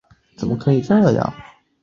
[0.35, 1.43] 天命汗钱的钱文为老满文。